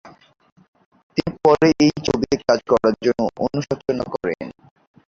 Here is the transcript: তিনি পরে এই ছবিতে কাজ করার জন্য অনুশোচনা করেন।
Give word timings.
তিনি 1.17 1.31
পরে 1.43 1.67
এই 1.83 1.91
ছবিতে 2.05 2.35
কাজ 2.45 2.59
করার 2.71 2.95
জন্য 3.05 3.21
অনুশোচনা 3.45 4.05
করেন। 4.13 4.47